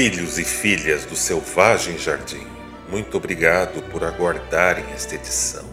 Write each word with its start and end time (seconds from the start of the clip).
Filhos 0.00 0.38
e 0.38 0.44
filhas 0.44 1.04
do 1.06 1.16
selvagem 1.16 1.98
jardim, 1.98 2.46
muito 2.88 3.16
obrigado 3.16 3.82
por 3.90 4.04
aguardarem 4.04 4.84
esta 4.94 5.16
edição. 5.16 5.64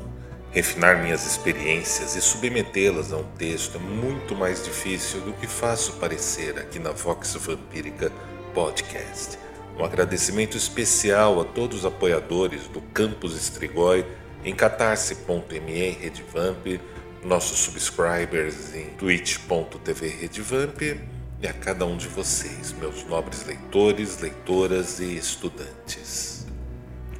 Refinar 0.50 1.00
minhas 1.04 1.28
experiências 1.28 2.16
e 2.16 2.22
submetê-las 2.24 3.14
a 3.14 3.18
um 3.18 3.24
texto 3.38 3.78
é 3.78 3.80
muito 3.80 4.36
mais 4.36 4.64
difícil 4.64 5.22
do 5.22 5.32
que 5.34 5.46
faço 5.46 5.98
parecer 5.98 6.58
aqui 6.58 6.80
na 6.80 6.90
Vox 6.90 7.36
Vampírica 7.36 8.12
Podcast. 8.52 9.38
Um 9.78 9.86
agradecimento 9.86 10.58
especial 10.58 11.40
a 11.40 11.44
todos 11.46 11.82
os 11.82 11.86
apoiadores 11.86 12.68
do 12.70 12.82
Campus 12.82 13.36
Estrigói 13.36 14.04
em 14.44 14.56
catarse.me 14.56 15.90
Redvamp, 16.02 16.82
nossos 17.24 17.60
subscribers 17.60 18.74
em 18.74 18.90
twitch.tv 18.98 20.08
Redvamp 20.08 21.15
e 21.46 21.48
a 21.48 21.54
cada 21.54 21.86
um 21.86 21.96
de 21.96 22.08
vocês, 22.08 22.74
meus 22.74 23.04
nobres 23.04 23.46
leitores, 23.46 24.18
leitoras 24.20 25.00
e 25.00 25.16
estudantes. 25.16 26.48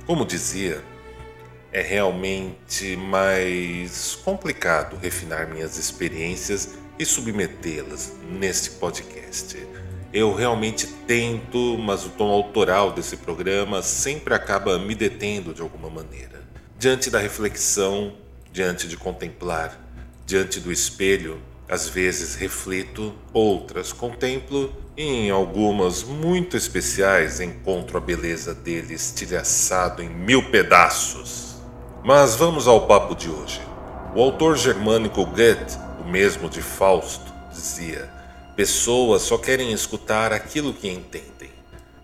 Como 0.08 0.26
dizia, 0.26 0.84
é 1.72 1.80
realmente 1.82 2.96
mais 2.96 4.16
complicado 4.16 4.98
refinar 4.98 5.48
minhas 5.48 5.78
experiências 5.78 6.74
e 6.98 7.06
submetê-las 7.06 8.14
neste 8.28 8.72
podcast. 8.72 9.56
Eu 10.12 10.34
realmente 10.34 10.88
tento, 11.06 11.78
mas 11.78 12.04
o 12.04 12.10
tom 12.10 12.32
autoral 12.32 12.94
desse 12.94 13.18
programa 13.18 13.84
sempre 13.84 14.34
acaba 14.34 14.80
me 14.80 14.96
detendo 14.96 15.54
de 15.54 15.62
alguma 15.62 15.90
maneira. 15.90 16.42
Diante 16.80 17.12
da 17.12 17.20
reflexão, 17.20 18.16
diante 18.52 18.88
de 18.88 18.98
contemplar, 18.98 19.80
diante 20.26 20.60
do 20.60 20.72
espelho, 20.72 21.40
às 21.68 21.90
vezes 21.90 22.36
reflito, 22.36 23.14
outras 23.34 23.92
contemplo 23.92 24.72
e 24.96 25.04
em 25.04 25.32
algumas 25.32 26.04
muito 26.04 26.56
especiais 26.56 27.42
encontro 27.42 27.98
a 27.98 28.02
beleza 28.02 28.54
dele 28.54 28.94
estilhaçado 28.94 30.02
em 30.02 30.10
mil 30.10 30.44
pedaços. 30.52 31.56
Mas 32.04 32.36
vamos 32.36 32.68
ao 32.68 32.86
papo 32.86 33.16
de 33.16 33.30
hoje. 33.30 33.62
O 34.16 34.22
autor 34.22 34.56
germânico 34.56 35.26
Goethe, 35.26 35.78
o 36.00 36.08
mesmo 36.08 36.48
de 36.48 36.62
Fausto, 36.62 37.34
dizia: 37.52 38.10
Pessoas 38.56 39.24
só 39.24 39.38
querem 39.38 39.74
escutar 39.74 40.32
aquilo 40.32 40.74
que 40.74 40.88
entendem. 40.88 41.50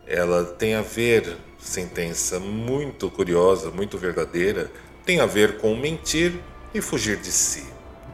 Ela 0.07 0.43
tem 0.43 0.73
a 0.73 0.81
ver, 0.81 1.37
sentença 1.59 2.39
muito 2.39 3.09
curiosa, 3.11 3.69
muito 3.69 3.97
verdadeira, 3.97 4.71
tem 5.05 5.19
a 5.19 5.25
ver 5.25 5.57
com 5.59 5.75
mentir 5.75 6.33
e 6.73 6.81
fugir 6.81 7.17
de 7.17 7.31
si 7.31 7.70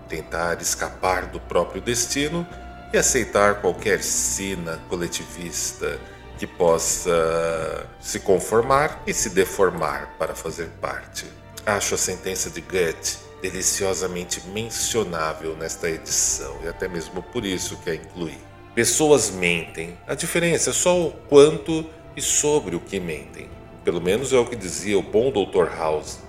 tentar 0.07 0.61
escapar 0.61 1.27
do 1.27 1.39
próprio 1.39 1.81
destino 1.81 2.47
e 2.93 2.97
aceitar 2.97 3.61
qualquer 3.61 4.01
sina 4.01 4.79
coletivista 4.89 5.99
que 6.37 6.47
possa 6.47 7.87
se 7.99 8.19
conformar 8.19 9.03
e 9.05 9.13
se 9.13 9.29
deformar 9.29 10.15
para 10.17 10.35
fazer 10.35 10.69
parte. 10.79 11.25
Acho 11.65 11.95
a 11.95 11.97
sentença 11.97 12.49
de 12.49 12.61
Goethe 12.61 13.17
deliciosamente 13.41 14.41
mencionável 14.47 15.55
nesta 15.55 15.89
edição 15.89 16.59
e 16.63 16.67
até 16.67 16.87
mesmo 16.87 17.21
por 17.21 17.45
isso 17.45 17.77
que 17.77 17.89
a 17.89 17.95
incluí. 17.95 18.37
Pessoas 18.73 19.31
mentem, 19.31 19.97
a 20.07 20.13
diferença 20.13 20.69
é 20.69 20.73
só 20.73 21.07
o 21.07 21.11
quanto 21.11 21.85
e 22.15 22.21
sobre 22.21 22.75
o 22.75 22.79
que 22.79 22.99
mentem. 22.99 23.49
Pelo 23.83 24.01
menos 24.01 24.33
é 24.33 24.37
o 24.37 24.45
que 24.45 24.55
dizia 24.55 24.97
o 24.97 25.01
bom 25.01 25.31
Dr. 25.31 25.75
House 25.75 26.19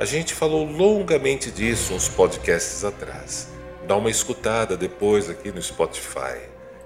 a 0.00 0.06
gente 0.06 0.32
falou 0.32 0.64
longamente 0.64 1.50
disso 1.50 1.92
uns 1.92 2.08
podcasts 2.08 2.84
atrás. 2.84 3.48
Dá 3.86 3.94
uma 3.96 4.08
escutada 4.08 4.74
depois 4.74 5.28
aqui 5.28 5.52
no 5.52 5.60
Spotify. 5.60 6.38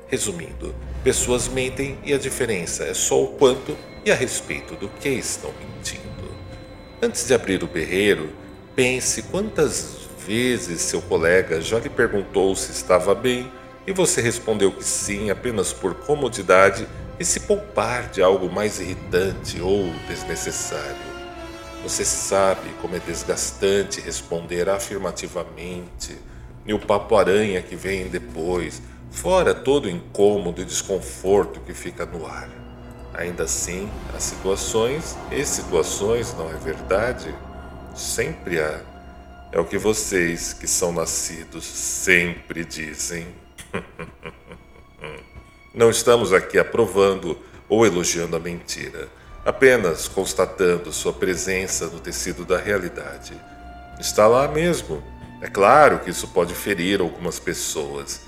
Resumindo, 0.08 0.74
pessoas 1.04 1.46
mentem 1.46 1.96
e 2.02 2.12
a 2.12 2.18
diferença 2.18 2.82
é 2.82 2.92
só 2.92 3.22
o 3.22 3.28
quanto 3.28 3.78
e 4.04 4.10
a 4.10 4.16
respeito 4.16 4.74
do 4.74 4.88
que 4.88 5.10
estão 5.10 5.52
mentindo. 5.60 6.28
Antes 7.00 7.24
de 7.24 7.34
abrir 7.34 7.62
o 7.62 7.68
berreiro, 7.68 8.30
pense 8.74 9.22
quantas 9.22 10.08
vezes 10.26 10.80
seu 10.80 11.00
colega 11.00 11.60
já 11.60 11.78
lhe 11.78 11.88
perguntou 11.88 12.56
se 12.56 12.72
estava 12.72 13.14
bem 13.14 13.48
e 13.86 13.92
você 13.92 14.20
respondeu 14.20 14.72
que 14.72 14.82
sim 14.82 15.30
apenas 15.30 15.72
por 15.72 15.94
comodidade 15.94 16.84
e 17.20 17.24
se 17.24 17.38
poupar 17.38 18.10
de 18.10 18.20
algo 18.20 18.50
mais 18.50 18.80
irritante 18.80 19.60
ou 19.60 19.88
desnecessário. 20.08 21.13
Você 21.84 22.02
sabe 22.02 22.70
como 22.80 22.96
é 22.96 22.98
desgastante 22.98 24.00
responder 24.00 24.70
afirmativamente 24.70 26.16
e 26.64 26.72
o 26.72 26.78
papo-aranha 26.78 27.60
que 27.60 27.76
vem 27.76 28.08
depois, 28.08 28.80
fora 29.10 29.54
todo 29.54 29.84
o 29.84 29.90
incômodo 29.90 30.62
e 30.62 30.64
desconforto 30.64 31.60
que 31.60 31.74
fica 31.74 32.06
no 32.06 32.24
ar. 32.26 32.48
Ainda 33.12 33.44
assim, 33.44 33.86
há 34.16 34.18
situações 34.18 35.14
e 35.30 35.44
situações, 35.44 36.34
não 36.38 36.48
é 36.48 36.54
verdade? 36.54 37.34
Sempre 37.94 38.58
há. 38.62 38.80
É 39.52 39.60
o 39.60 39.66
que 39.66 39.76
vocês 39.76 40.54
que 40.54 40.66
são 40.66 40.90
nascidos 40.90 41.66
sempre 41.66 42.64
dizem. 42.64 43.26
Não 45.74 45.90
estamos 45.90 46.32
aqui 46.32 46.58
aprovando 46.58 47.38
ou 47.68 47.84
elogiando 47.84 48.36
a 48.36 48.40
mentira 48.40 49.06
apenas 49.44 50.08
constatando 50.08 50.92
sua 50.92 51.12
presença 51.12 51.86
no 51.86 52.00
tecido 52.00 52.44
da 52.44 52.58
realidade. 52.58 53.34
Está 54.00 54.26
lá 54.26 54.48
mesmo. 54.48 55.02
É 55.40 55.48
claro 55.48 56.00
que 56.00 56.10
isso 56.10 56.28
pode 56.28 56.54
ferir 56.54 57.00
algumas 57.00 57.38
pessoas. 57.38 58.22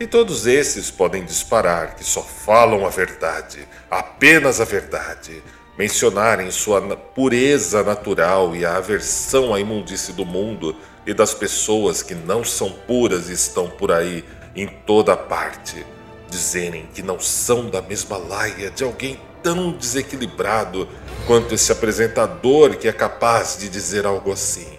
E 0.00 0.06
todos 0.06 0.46
esses 0.46 0.90
podem 0.90 1.24
disparar 1.24 1.94
que 1.94 2.02
só 2.02 2.22
falam 2.22 2.86
a 2.86 2.88
verdade, 2.88 3.68
apenas 3.90 4.60
a 4.60 4.64
verdade, 4.64 5.42
mencionarem 5.78 6.50
sua 6.50 6.80
pureza 6.96 7.82
natural 7.82 8.56
e 8.56 8.64
a 8.64 8.76
aversão 8.76 9.54
à 9.54 9.60
imundície 9.60 10.12
do 10.12 10.24
mundo 10.24 10.74
e 11.06 11.12
das 11.12 11.34
pessoas 11.34 12.02
que 12.02 12.14
não 12.14 12.42
são 12.42 12.70
puras 12.70 13.28
e 13.28 13.32
estão 13.34 13.68
por 13.68 13.92
aí 13.92 14.24
em 14.56 14.66
toda 14.66 15.16
parte, 15.16 15.84
dizerem 16.28 16.86
que 16.92 17.02
não 17.02 17.20
são 17.20 17.68
da 17.68 17.80
mesma 17.82 18.16
laia 18.16 18.70
de 18.70 18.82
alguém 18.84 19.20
tão 19.42 19.72
desequilibrado 19.72 20.88
quanto 21.26 21.54
esse 21.54 21.70
apresentador 21.72 22.76
que 22.76 22.88
é 22.88 22.92
capaz 22.92 23.56
de 23.58 23.68
dizer 23.68 24.06
algo 24.06 24.32
assim 24.32 24.78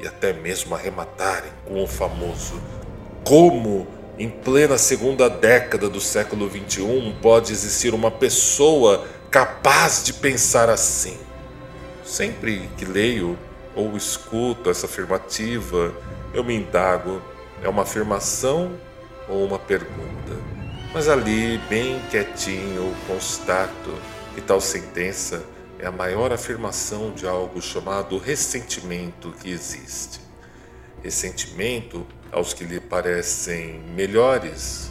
e 0.00 0.06
até 0.06 0.32
mesmo 0.32 0.74
arrematarem 0.74 1.50
com 1.64 1.82
o 1.82 1.86
famoso 1.86 2.60
como 3.24 3.86
em 4.18 4.28
plena 4.28 4.78
segunda 4.78 5.28
década 5.28 5.88
do 5.88 6.00
século 6.00 6.48
XXI 6.48 7.16
pode 7.20 7.52
existir 7.52 7.94
uma 7.94 8.10
pessoa 8.10 9.06
capaz 9.30 10.04
de 10.04 10.12
pensar 10.12 10.68
assim. 10.68 11.16
Sempre 12.04 12.68
que 12.76 12.84
leio 12.84 13.36
ou 13.74 13.96
escuto 13.96 14.70
essa 14.70 14.86
afirmativa, 14.86 15.92
eu 16.32 16.44
me 16.44 16.54
indago: 16.54 17.20
é 17.62 17.68
uma 17.68 17.82
afirmação 17.82 18.78
ou 19.28 19.44
uma 19.44 19.58
pergunta? 19.58 20.53
Mas 20.94 21.08
ali, 21.08 21.58
bem 21.68 22.00
quietinho, 22.08 22.94
constato 23.08 24.00
que 24.32 24.40
tal 24.40 24.60
sentença 24.60 25.44
é 25.76 25.86
a 25.86 25.90
maior 25.90 26.32
afirmação 26.32 27.10
de 27.10 27.26
algo 27.26 27.60
chamado 27.60 28.16
ressentimento 28.16 29.32
que 29.32 29.50
existe. 29.50 30.20
Ressentimento 31.02 32.06
aos 32.30 32.54
que 32.54 32.62
lhe 32.62 32.78
parecem 32.78 33.80
melhores, 33.96 34.88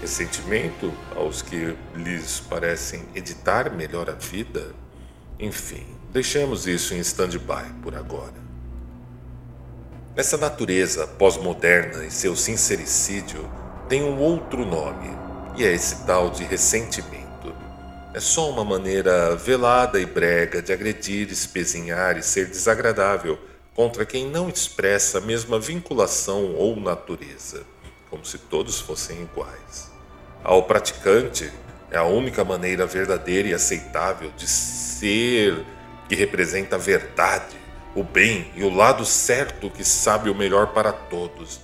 ressentimento 0.00 0.92
aos 1.14 1.40
que 1.40 1.76
lhes 1.94 2.40
parecem 2.40 3.04
editar 3.14 3.70
melhor 3.70 4.10
a 4.10 4.14
vida. 4.14 4.74
Enfim, 5.38 5.86
deixemos 6.12 6.66
isso 6.66 6.94
em 6.94 6.98
stand-by 6.98 7.72
por 7.80 7.94
agora. 7.94 8.42
Essa 10.16 10.36
natureza 10.36 11.06
pós-moderna 11.06 12.04
e 12.04 12.10
seu 12.10 12.34
sincericídio 12.34 13.48
tem 13.92 14.02
um 14.02 14.18
outro 14.18 14.64
nome, 14.64 15.14
e 15.54 15.66
é 15.66 15.70
esse 15.70 16.06
tal 16.06 16.30
de 16.30 16.44
ressentimento. 16.44 17.54
É 18.14 18.20
só 18.20 18.48
uma 18.48 18.64
maneira 18.64 19.36
velada 19.36 20.00
e 20.00 20.06
brega 20.06 20.62
de 20.62 20.72
agredir, 20.72 21.30
espezinhar 21.30 22.16
e 22.16 22.22
ser 22.22 22.46
desagradável 22.46 23.38
contra 23.74 24.06
quem 24.06 24.26
não 24.26 24.48
expressa 24.48 25.18
a 25.18 25.20
mesma 25.20 25.60
vinculação 25.60 26.54
ou 26.54 26.74
natureza, 26.74 27.64
como 28.08 28.24
se 28.24 28.38
todos 28.38 28.80
fossem 28.80 29.20
iguais. 29.20 29.90
Ao 30.42 30.62
praticante, 30.62 31.52
é 31.90 31.98
a 31.98 32.04
única 32.04 32.42
maneira 32.42 32.86
verdadeira 32.86 33.48
e 33.48 33.52
aceitável 33.52 34.32
de 34.38 34.46
ser 34.46 35.66
que 36.08 36.14
representa 36.14 36.76
a 36.76 36.78
verdade, 36.78 37.58
o 37.94 38.02
bem 38.02 38.50
e 38.56 38.64
o 38.64 38.74
lado 38.74 39.04
certo 39.04 39.68
que 39.68 39.84
sabe 39.84 40.30
o 40.30 40.34
melhor 40.34 40.68
para 40.68 40.92
todos. 40.92 41.60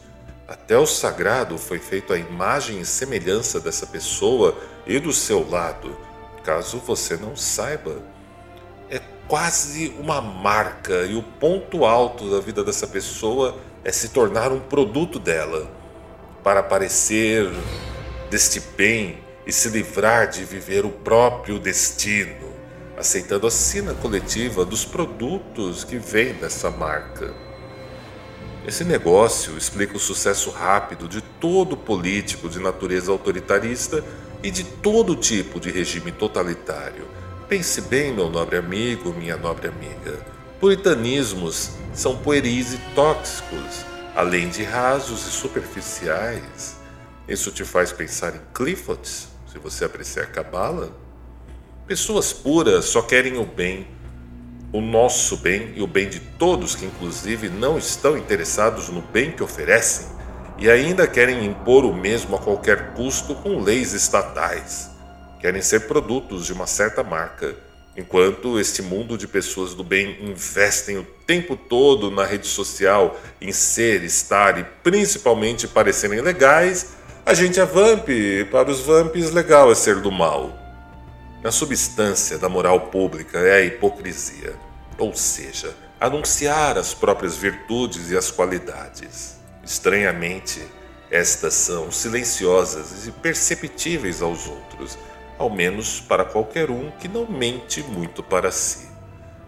Até 0.49 0.79
o 0.79 0.87
sagrado 0.87 1.59
foi 1.59 1.79
feito 1.79 2.11
à 2.11 2.17
imagem 2.17 2.81
e 2.81 2.85
semelhança 2.87 3.61
dessa 3.61 3.87
pessoa 3.87 4.57
e 4.87 4.99
do 4.99 5.13
seu 5.13 5.47
lado. 5.47 5.95
Caso 6.43 6.79
você 6.79 7.19
não 7.19 7.37
saiba, 7.37 8.01
é 8.89 8.99
quase 9.29 9.95
uma 9.99 10.23
marca 10.23 11.05
e 11.05 11.15
o 11.15 11.23
ponto 11.23 11.85
alto 11.85 12.31
da 12.31 12.41
vida 12.41 12.65
dessa 12.65 12.87
pessoa 12.87 13.59
é 13.85 13.93
se 13.93 14.09
tornar 14.09 14.51
um 14.51 14.59
produto 14.59 15.19
dela, 15.19 15.71
para 16.43 16.61
aparecer 16.61 17.47
deste 18.31 18.59
bem 18.75 19.23
e 19.47 19.53
se 19.53 19.69
livrar 19.69 20.31
de 20.31 20.47
viver 20.47 20.87
o 20.87 20.91
próprio 20.91 21.59
destino, 21.59 22.55
aceitando 22.97 23.47
a 23.47 23.51
sina 23.51 23.93
coletiva 23.93 24.65
dos 24.65 24.83
produtos 24.83 25.85
que 25.85 25.99
vêm 25.99 26.33
dessa 26.33 26.71
marca. 26.71 27.48
Esse 28.69 28.85
negócio 28.85 29.57
explica 29.57 29.97
o 29.97 29.99
sucesso 29.99 30.51
rápido 30.51 31.09
de 31.09 31.23
todo 31.23 31.75
político 31.75 32.51
de 32.51 32.59
natureza 32.59 33.11
autoritarista 33.11 34.05
e 34.43 34.51
de 34.51 34.63
todo 34.63 35.17
tipo 35.17 35.59
de 35.59 35.71
regime 35.71 36.13
totalitário. 36.13 37.09
Pense 37.49 37.81
bem, 37.81 38.13
meu 38.13 38.29
nobre 38.29 38.59
amigo, 38.59 39.15
minha 39.15 39.39
nobre 39.39 39.69
amiga. 39.69 40.21
Puritanismos 40.61 41.71
são 41.95 42.19
pueris 42.19 42.75
e 42.75 42.79
tóxicos, 42.95 43.87
além 44.15 44.51
de 44.51 44.65
rasos 44.65 45.27
e 45.27 45.31
superficiais. 45.31 46.77
Isso 47.27 47.51
te 47.51 47.65
faz 47.65 47.91
pensar 47.91 48.37
em 48.37 48.41
Clifford, 48.53 49.09
se 49.09 49.59
você 49.59 49.87
apreciar 49.87 50.27
Cabala? 50.27 50.95
Pessoas 51.87 52.35
puras 52.35 52.85
só 52.85 53.01
querem 53.01 53.39
o 53.39 53.47
bem 53.47 53.89
o 54.73 54.81
nosso 54.81 55.37
bem 55.39 55.73
e 55.75 55.83
o 55.83 55.87
bem 55.87 56.09
de 56.09 56.21
todos 56.21 56.75
que, 56.75 56.85
inclusive, 56.85 57.49
não 57.49 57.79
estão 57.79 58.19
interessados 58.19 58.89
no 58.89 59.01
bem 59.01 59.33
que 59.33 59.43
oferecem 59.43 60.07
e 60.59 60.69
ainda 60.69 61.07
querem 61.07 61.45
impor 61.45 61.85
o 61.85 61.95
mesmo 61.95 62.37
a 62.37 62.39
qualquer 62.39 62.93
custo 62.93 63.35
com 63.35 63.61
leis 63.61 63.95
estatais. 63.95 64.91
Querem 65.41 65.63
ser 65.63 65.87
produtos 65.87 66.47
de 66.47 66.53
uma 66.53 66.67
certa 66.67 67.03
marca, 67.03 67.55
enquanto 67.97 68.61
este 68.61 68.83
mundo 68.83 69.17
de 69.17 69.27
pessoas 69.27 69.75
do 69.75 69.85
bem 69.85 70.19
investem 70.21 70.99
o 70.99 71.07
tempo 71.27 71.57
todo 71.57 72.11
na 72.11 72.25
rede 72.25 72.47
social 72.47 73.19
em 73.41 73.53
ser, 73.53 74.03
estar 74.03 74.59
e 74.59 74.65
principalmente 74.83 75.67
parecerem 75.67 76.21
legais. 76.21 76.89
A 77.25 77.33
gente 77.35 77.61
é 77.61 77.65
vamp, 77.65 78.09
para 78.51 78.71
os 78.71 78.81
vamps 78.81 79.31
legal 79.31 79.71
é 79.71 79.75
ser 79.75 80.01
do 80.01 80.11
mal. 80.11 80.68
Na 81.41 81.53
substância 81.53 82.37
da 82.37 82.49
moral 82.49 82.89
pública 82.89 83.39
é 83.39 83.59
a 83.59 83.65
hipocrisia, 83.65 84.57
ou 84.99 85.15
seja, 85.15 85.73
anunciar 86.01 86.77
as 86.77 86.95
próprias 86.95 87.37
virtudes 87.37 88.11
e 88.11 88.17
as 88.17 88.29
qualidades. 88.29 89.39
Estranhamente, 89.63 90.61
estas 91.09 91.55
são 91.55 91.93
silenciosas 91.93 93.07
e 93.07 93.13
perceptíveis 93.13 94.21
aos 94.21 94.49
outros, 94.49 94.99
ao 95.39 95.49
menos 95.49 96.01
para 96.01 96.25
qualquer 96.25 96.73
um 96.73 96.91
que 96.91 97.07
não 97.07 97.25
mente 97.25 97.85
muito 97.85 98.21
para 98.21 98.51
si. 98.51 98.89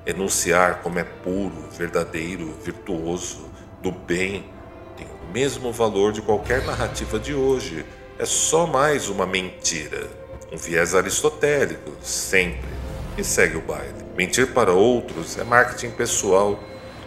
Enunciar 0.06 0.82
como 0.82 1.00
é 1.00 1.04
puro, 1.04 1.68
verdadeiro, 1.76 2.54
virtuoso, 2.62 3.50
do 3.82 3.90
bem, 3.90 4.48
tem 4.96 5.08
o 5.08 5.32
mesmo 5.32 5.72
valor 5.72 6.12
de 6.12 6.22
qualquer 6.22 6.64
narrativa 6.64 7.18
de 7.18 7.34
hoje. 7.34 7.84
É 8.16 8.24
só 8.24 8.64
mais 8.64 9.08
uma 9.08 9.26
mentira 9.26 10.19
um 10.52 10.56
viés 10.56 10.94
aristotélico, 10.94 11.92
sempre, 12.02 12.68
e 13.16 13.24
segue 13.24 13.56
o 13.56 13.60
baile. 13.60 13.94
Mentir 14.16 14.48
para 14.48 14.72
outros 14.72 15.38
é 15.38 15.44
marketing 15.44 15.90
pessoal. 15.90 16.58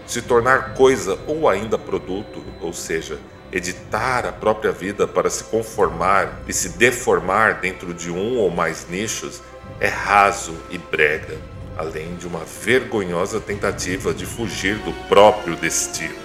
Se 0.07 0.21
tornar 0.21 0.73
coisa 0.73 1.17
ou 1.27 1.47
ainda 1.47 1.77
produto, 1.77 2.43
ou 2.61 2.73
seja, 2.73 3.19
editar 3.51 4.25
a 4.25 4.31
própria 4.31 4.71
vida 4.71 5.07
para 5.07 5.29
se 5.29 5.43
conformar 5.45 6.41
e 6.47 6.53
se 6.53 6.69
deformar 6.69 7.59
dentro 7.61 7.93
de 7.93 8.09
um 8.09 8.37
ou 8.37 8.49
mais 8.49 8.87
nichos, 8.89 9.41
é 9.79 9.87
raso 9.87 10.55
e 10.69 10.77
brega, 10.77 11.37
além 11.77 12.15
de 12.15 12.27
uma 12.27 12.43
vergonhosa 12.43 13.39
tentativa 13.39 14.13
de 14.13 14.25
fugir 14.25 14.77
do 14.79 14.91
próprio 15.07 15.55
destino, 15.55 16.15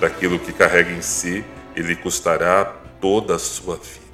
daquilo 0.00 0.38
que 0.38 0.52
carrega 0.52 0.90
em 0.90 1.02
si 1.02 1.44
e 1.76 1.80
lhe 1.80 1.96
custará 1.96 2.64
toda 3.00 3.36
a 3.36 3.38
sua 3.38 3.76
vida. 3.76 4.07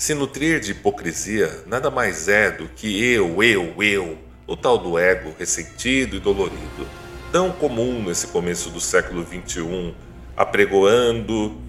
Se 0.00 0.14
nutrir 0.14 0.60
de 0.60 0.70
hipocrisia 0.70 1.62
nada 1.66 1.90
mais 1.90 2.26
é 2.26 2.50
do 2.50 2.66
que 2.68 3.04
eu, 3.04 3.42
eu, 3.42 3.74
eu, 3.82 4.18
o 4.46 4.56
tal 4.56 4.78
do 4.78 4.98
ego 4.98 5.34
ressentido 5.38 6.16
e 6.16 6.18
dolorido, 6.20 6.88
tão 7.30 7.52
comum 7.52 8.02
nesse 8.02 8.28
começo 8.28 8.70
do 8.70 8.80
século 8.80 9.26
XXI, 9.26 9.94
apregoando 10.34 11.60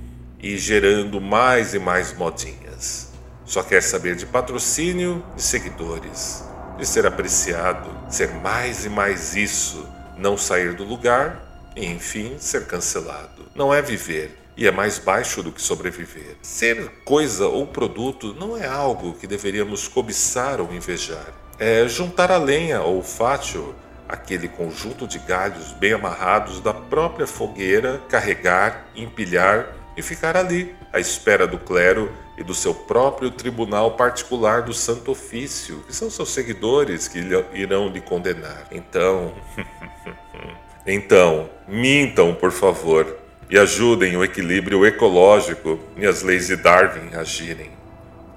e 0.41 0.57
gerando 0.57 1.19
mais 1.19 1.73
e 1.73 1.79
mais 1.79 2.13
modinhas. 2.13 3.11
Só 3.43 3.61
quer 3.61 3.83
saber 3.83 4.15
de 4.15 4.25
patrocínio 4.25 5.21
e 5.35 5.41
seguidores, 5.41 6.41
de 6.77 6.85
ser 6.85 7.05
apreciado, 7.05 7.89
ser 8.09 8.29
mais 8.35 8.85
e 8.85 8.89
mais 8.89 9.35
isso, 9.35 9.85
não 10.17 10.37
sair 10.37 10.73
do 10.73 10.85
lugar 10.85 11.69
e, 11.75 11.85
enfim, 11.85 12.37
ser 12.39 12.65
cancelado. 12.65 13.51
Não 13.53 13.73
é 13.73 13.81
viver, 13.81 14.40
e 14.56 14.68
é 14.68 14.71
mais 14.71 15.00
baixo 15.00 15.42
do 15.42 15.51
que 15.51 15.62
sobreviver. 15.62 16.36
Ser 16.42 16.89
coisa 17.06 17.48
ou 17.48 17.65
produto 17.68 18.33
não 18.33 18.57
é 18.57 18.68
algo 18.68 19.13
que 19.13 19.27
deveríamos 19.27 19.88
cobiçar 19.88 20.59
ou 20.59 20.74
invejar. 20.74 21.33
É 21.57 21.88
juntar 21.88 22.31
a 22.31 22.38
lenha 22.38 22.81
ou 22.81 23.01
fátio, 23.01 23.74
aquele 24.07 24.48
conjunto 24.48 25.07
de 25.07 25.19
galhos 25.19 25.71
bem 25.74 25.94
amarrados 25.94 26.59
da 26.59 26.74
própria 26.74 27.27
fogueira, 27.27 28.01
carregar, 28.09 28.88
empilhar 28.95 29.75
e 29.95 30.01
ficar 30.01 30.36
ali, 30.36 30.75
à 30.92 31.00
espera 31.00 31.45
do 31.45 31.57
clero 31.57 32.12
e 32.38 32.44
do 32.44 32.53
seu 32.53 32.74
próprio 32.74 33.30
tribunal 33.30 33.92
particular 33.92 34.63
do 34.63 34.74
Santo 34.74 35.12
Ofício, 35.12 35.83
que 35.86 35.95
são 35.95 36.09
seus 36.09 36.30
seguidores 36.30 37.07
que 37.07 37.19
irão 37.53 37.88
lhe 37.89 38.01
condenar. 38.01 38.68
Então. 38.71 39.33
então, 40.86 41.50
mintam, 41.68 42.33
por 42.33 42.51
favor 42.51 43.22
e 43.51 43.60
ajudem 43.60 44.15
o 44.15 44.24
equilíbrio 44.24 44.86
ecológico 44.86 45.77
e 45.98 46.08
as 46.08 46.24
leis 46.24 46.48
de 46.48 46.55
Darwin 46.55 47.13
agirem. 47.13 47.70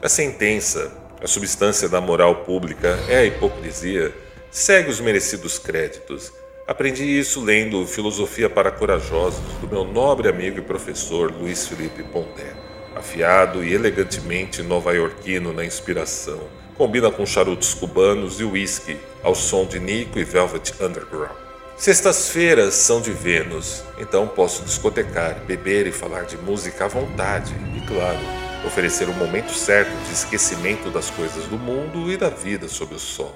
A 0.02 0.08
sentença, 0.08 0.92
a 1.22 1.26
substância 1.28 1.88
da 1.88 2.00
moral 2.00 2.44
pública 2.44 2.98
é 3.08 3.18
a 3.18 3.24
hipocrisia, 3.24 4.12
segue 4.50 4.90
os 4.90 4.98
merecidos 4.98 5.56
créditos. 5.56 6.32
Aprendi 6.66 7.04
isso 7.04 7.40
lendo 7.40 7.86
Filosofia 7.86 8.50
para 8.50 8.72
Corajosos, 8.72 9.40
do 9.60 9.68
meu 9.68 9.84
nobre 9.84 10.28
amigo 10.28 10.58
e 10.58 10.62
professor 10.62 11.30
Luiz 11.30 11.68
Felipe 11.68 12.02
Pondé. 12.02 12.52
Afiado 12.96 13.62
e 13.62 13.72
elegantemente 13.72 14.62
nova-iorquino 14.62 15.52
na 15.52 15.64
inspiração, 15.64 16.40
combina 16.76 17.10
com 17.10 17.24
charutos 17.24 17.72
cubanos 17.72 18.40
e 18.40 18.44
uísque, 18.44 18.96
ao 19.22 19.34
som 19.34 19.64
de 19.64 19.78
Nico 19.78 20.18
e 20.18 20.24
Velvet 20.24 20.74
Underground. 20.80 21.43
Sextas-feiras 21.76 22.74
são 22.74 23.00
de 23.00 23.10
Vênus, 23.10 23.82
então 23.98 24.28
posso 24.28 24.62
discotecar, 24.62 25.40
beber 25.40 25.88
e 25.88 25.92
falar 25.92 26.22
de 26.22 26.36
música 26.36 26.84
à 26.84 26.88
vontade 26.88 27.52
e, 27.76 27.80
claro, 27.84 28.20
oferecer 28.64 29.08
o 29.08 29.12
momento 29.12 29.52
certo 29.52 29.90
de 30.06 30.12
esquecimento 30.12 30.88
das 30.88 31.10
coisas 31.10 31.44
do 31.46 31.58
mundo 31.58 32.10
e 32.12 32.16
da 32.16 32.30
vida 32.30 32.68
sob 32.68 32.94
o 32.94 32.98
sol. 32.98 33.34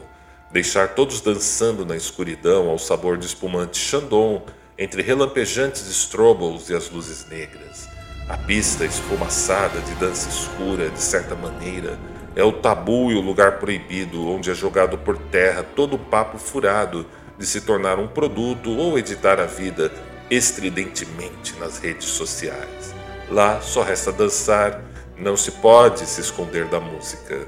Deixar 0.52 0.94
todos 0.94 1.20
dançando 1.20 1.84
na 1.84 1.96
escuridão 1.96 2.70
ao 2.70 2.78
sabor 2.78 3.18
de 3.18 3.26
espumante 3.26 3.76
Chandon 3.76 4.46
entre 4.78 5.02
relampejantes 5.02 5.86
strobos 5.88 6.70
e 6.70 6.74
as 6.74 6.88
luzes 6.88 7.26
negras. 7.28 7.88
A 8.28 8.36
pista 8.36 8.84
esfumaçada 8.84 9.80
de 9.80 9.94
dança 9.96 10.28
escura, 10.28 10.88
de 10.88 11.00
certa 11.00 11.34
maneira, 11.34 11.98
é 12.36 12.44
o 12.44 12.52
tabu 12.52 13.10
e 13.10 13.16
o 13.16 13.20
lugar 13.20 13.58
proibido 13.58 14.28
onde 14.28 14.48
é 14.48 14.54
jogado 14.54 14.96
por 14.96 15.18
terra 15.18 15.64
todo 15.74 15.96
o 15.96 15.98
papo 15.98 16.38
furado 16.38 17.04
de 17.38 17.46
se 17.46 17.60
tornar 17.60 17.98
um 17.98 18.08
produto 18.08 18.70
ou 18.70 18.98
editar 18.98 19.38
a 19.38 19.46
vida 19.46 19.92
estridentemente 20.30 21.54
nas 21.58 21.78
redes 21.78 22.08
sociais. 22.08 22.94
Lá 23.30 23.60
só 23.60 23.82
resta 23.82 24.10
dançar, 24.10 24.82
não 25.16 25.36
se 25.36 25.52
pode 25.52 26.06
se 26.06 26.20
esconder 26.20 26.66
da 26.66 26.80
música. 26.80 27.46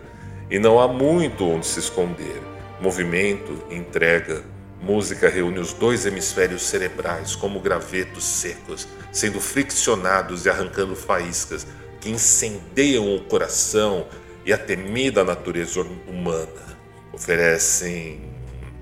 E 0.51 0.59
não 0.59 0.81
há 0.81 0.89
muito 0.89 1.47
onde 1.47 1.67
se 1.67 1.81
esconder. 1.81 2.41
Movimento, 2.81 3.65
entrega, 3.71 4.43
música 4.81 5.29
reúne 5.29 5.59
os 5.59 5.73
dois 5.73 6.07
hemisférios 6.07 6.63
cerebrais 6.63 7.37
como 7.37 7.61
gravetos 7.61 8.25
secos, 8.25 8.89
sendo 9.13 9.41
friccionados 9.41 10.47
e 10.47 10.51
arrancando 10.51 10.97
faíscas 10.97 11.67
que 12.01 12.11
incendeiam 12.11 13.15
o 13.15 13.21
coração 13.25 14.07
e 14.45 14.53
a 14.53 14.59
temida 14.59 15.23
natureza 15.23 15.83
humana. 16.09 16.79
Oferecem 17.13 18.30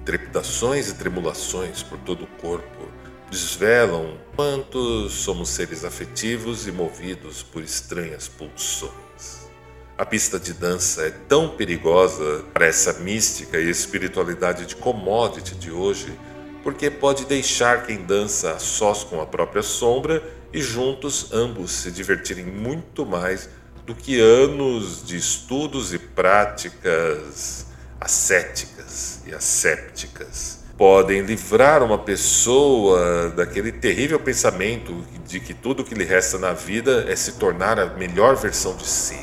trepidações 0.08 0.88
e 0.88 0.94
tremulações 0.94 1.82
por 1.82 1.98
todo 1.98 2.24
o 2.24 2.40
corpo, 2.40 2.88
desvelam 3.30 4.16
quanto 4.34 5.06
somos 5.10 5.50
seres 5.50 5.84
afetivos 5.84 6.66
e 6.66 6.72
movidos 6.72 7.42
por 7.42 7.62
estranhas 7.62 8.26
pulsões. 8.26 9.50
A 9.98 10.06
pista 10.06 10.40
de 10.40 10.54
dança 10.54 11.02
é 11.02 11.10
tão 11.10 11.50
perigosa 11.50 12.42
para 12.54 12.64
essa 12.64 12.94
mística 12.94 13.58
e 13.58 13.68
espiritualidade 13.68 14.64
de 14.64 14.76
commodity 14.76 15.54
de 15.54 15.70
hoje, 15.70 16.18
porque 16.62 16.90
pode 16.90 17.26
deixar 17.26 17.84
quem 17.84 18.02
dança 18.02 18.52
a 18.52 18.58
sós 18.58 19.04
com 19.04 19.20
a 19.20 19.26
própria 19.26 19.62
sombra 19.62 20.22
e 20.54 20.62
juntos 20.62 21.30
ambos 21.34 21.70
se 21.70 21.90
divertirem 21.90 22.46
muito 22.46 23.04
mais 23.04 23.50
do 23.84 23.94
que 23.94 24.18
anos 24.18 25.04
de 25.04 25.18
estudos 25.18 25.92
e 25.92 25.98
práticas 25.98 27.67
ascéticas 28.00 29.22
e 29.26 29.34
assépticas 29.34 30.58
podem 30.78 31.22
livrar 31.22 31.82
uma 31.82 31.98
pessoa 31.98 33.30
daquele 33.30 33.72
terrível 33.72 34.20
pensamento 34.20 35.04
de 35.26 35.40
que 35.40 35.52
tudo 35.52 35.82
que 35.82 35.94
lhe 35.94 36.04
resta 36.04 36.38
na 36.38 36.52
vida 36.52 37.04
é 37.08 37.16
se 37.16 37.32
tornar 37.32 37.80
a 37.80 37.86
melhor 37.86 38.36
versão 38.36 38.76
de 38.76 38.86
si, 38.86 39.18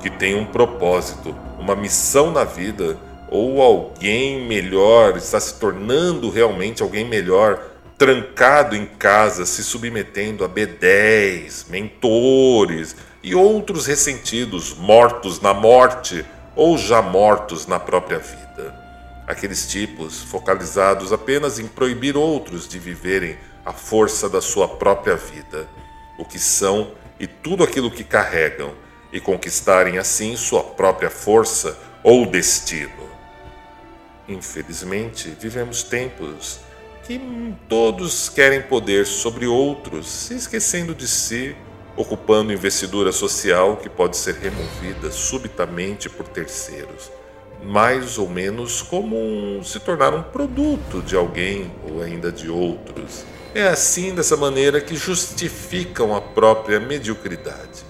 que 0.00 0.08
tem 0.08 0.36
um 0.36 0.46
propósito, 0.46 1.36
uma 1.58 1.74
missão 1.74 2.30
na 2.30 2.44
vida, 2.44 2.96
ou 3.28 3.60
alguém 3.60 4.46
melhor, 4.46 5.16
está 5.16 5.40
se 5.40 5.54
tornando 5.54 6.30
realmente 6.30 6.82
alguém 6.84 7.04
melhor, 7.04 7.60
trancado 7.98 8.76
em 8.76 8.86
casa, 8.86 9.44
se 9.44 9.64
submetendo 9.64 10.44
a 10.44 10.48
B10, 10.48 11.68
mentores 11.68 12.94
e 13.24 13.34
outros 13.34 13.86
ressentidos, 13.86 14.76
mortos 14.76 15.40
na 15.40 15.52
morte 15.52 16.24
ou 16.54 16.76
já 16.76 17.00
mortos 17.02 17.66
na 17.66 17.78
própria 17.78 18.18
vida 18.18 18.82
aqueles 19.26 19.66
tipos 19.66 20.22
focalizados 20.22 21.12
apenas 21.12 21.58
em 21.58 21.66
proibir 21.66 22.16
outros 22.16 22.68
de 22.68 22.78
viverem 22.78 23.38
a 23.64 23.72
força 23.72 24.28
da 24.28 24.40
sua 24.40 24.68
própria 24.68 25.16
vida, 25.16 25.68
o 26.18 26.24
que 26.24 26.38
são 26.38 26.92
e 27.18 27.26
tudo 27.26 27.62
aquilo 27.62 27.90
que 27.90 28.04
carregam, 28.04 28.74
e 29.12 29.20
conquistarem 29.20 29.98
assim 29.98 30.36
sua 30.36 30.64
própria 30.64 31.10
força 31.10 31.78
ou 32.02 32.24
destino. 32.24 33.10
Infelizmente, 34.26 35.36
vivemos 35.38 35.82
tempos 35.82 36.60
que 37.04 37.20
todos 37.68 38.30
querem 38.30 38.62
poder 38.62 39.06
sobre 39.06 39.46
outros, 39.46 40.08
se 40.08 40.34
esquecendo 40.34 40.94
de 40.94 41.06
si, 41.06 41.54
ocupando 41.96 42.52
investidura 42.52 43.12
social 43.12 43.76
que 43.76 43.88
pode 43.88 44.16
ser 44.16 44.34
removida 44.34 45.10
subitamente 45.10 46.08
por 46.08 46.26
terceiros 46.26 47.10
mais 47.64 48.18
ou 48.18 48.28
menos 48.28 48.82
como 48.82 49.16
um, 49.16 49.62
se 49.62 49.78
tornar 49.80 50.12
um 50.14 50.22
produto 50.22 51.00
de 51.02 51.16
alguém 51.16 51.72
ou 51.88 52.02
ainda 52.02 52.32
de 52.32 52.50
outros. 52.50 53.24
É 53.54 53.68
assim, 53.68 54.14
dessa 54.14 54.36
maneira, 54.36 54.80
que 54.80 54.96
justificam 54.96 56.14
a 56.14 56.20
própria 56.20 56.80
mediocridade. 56.80 57.84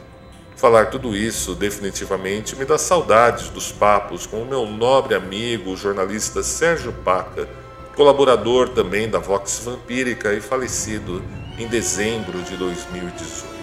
Falar 0.56 0.86
tudo 0.86 1.16
isso 1.16 1.54
definitivamente 1.54 2.54
me 2.54 2.64
dá 2.64 2.78
saudades 2.78 3.48
dos 3.48 3.72
papos 3.72 4.26
com 4.26 4.42
o 4.42 4.46
meu 4.46 4.66
nobre 4.66 5.14
amigo, 5.14 5.70
o 5.70 5.76
jornalista 5.76 6.42
Sérgio 6.42 6.92
Paca, 7.04 7.48
colaborador 7.96 8.68
também 8.68 9.08
da 9.08 9.18
Vox 9.18 9.62
Vampírica 9.64 10.32
e 10.32 10.40
falecido 10.40 11.22
em 11.58 11.66
dezembro 11.66 12.40
de 12.42 12.56
2018. 12.56 13.61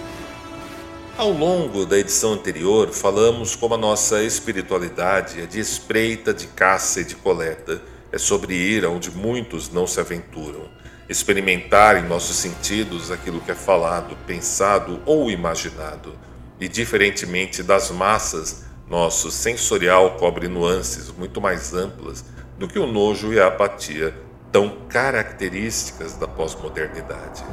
Ao 1.20 1.30
longo 1.30 1.84
da 1.84 1.98
edição 1.98 2.32
anterior, 2.32 2.88
falamos 2.92 3.54
como 3.54 3.74
a 3.74 3.76
nossa 3.76 4.22
espiritualidade 4.22 5.42
é 5.42 5.44
de 5.44 5.60
espreita, 5.60 6.32
de 6.32 6.46
caça 6.46 7.02
e 7.02 7.04
de 7.04 7.14
coleta. 7.14 7.82
É 8.10 8.16
sobre 8.16 8.54
ir 8.54 8.86
onde 8.86 9.10
muitos 9.10 9.70
não 9.70 9.86
se 9.86 10.00
aventuram, 10.00 10.70
experimentar 11.10 12.02
em 12.02 12.08
nossos 12.08 12.36
sentidos 12.36 13.10
aquilo 13.10 13.42
que 13.42 13.50
é 13.50 13.54
falado, 13.54 14.16
pensado 14.26 15.02
ou 15.04 15.30
imaginado. 15.30 16.14
E 16.58 16.66
diferentemente 16.66 17.62
das 17.62 17.90
massas, 17.90 18.64
nosso 18.88 19.30
sensorial 19.30 20.16
cobre 20.16 20.48
nuances 20.48 21.10
muito 21.10 21.38
mais 21.38 21.74
amplas 21.74 22.24
do 22.58 22.66
que 22.66 22.78
o 22.78 22.86
nojo 22.86 23.30
e 23.30 23.38
a 23.38 23.48
apatia, 23.48 24.14
tão 24.50 24.86
características 24.88 26.14
da 26.14 26.26
pós-modernidade. 26.26 27.44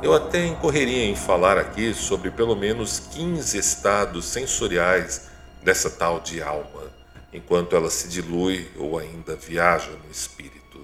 Eu 0.00 0.14
até 0.14 0.46
incorreria 0.46 1.06
em 1.06 1.16
falar 1.16 1.58
aqui 1.58 1.92
sobre 1.92 2.30
pelo 2.30 2.54
menos 2.54 3.00
15 3.00 3.58
estados 3.58 4.26
sensoriais 4.26 5.28
dessa 5.60 5.90
tal 5.90 6.20
de 6.20 6.40
alma, 6.40 6.84
enquanto 7.32 7.74
ela 7.74 7.90
se 7.90 8.06
dilui 8.06 8.70
ou 8.76 8.96
ainda 8.96 9.34
viaja 9.34 9.90
no 9.90 10.08
espírito. 10.08 10.80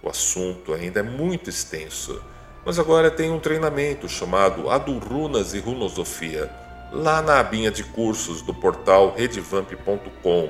O 0.00 0.08
assunto 0.08 0.72
ainda 0.72 1.00
é 1.00 1.02
muito 1.02 1.50
extenso, 1.50 2.22
mas 2.64 2.78
agora 2.78 3.10
tem 3.10 3.32
um 3.32 3.40
treinamento 3.40 4.08
chamado 4.08 4.70
Adurunas 4.70 5.52
e 5.52 5.58
Runosofia, 5.58 6.48
lá 6.92 7.20
na 7.20 7.40
abinha 7.40 7.72
de 7.72 7.82
cursos 7.82 8.40
do 8.40 8.54
portal 8.54 9.14
redvamp.com, 9.16 10.48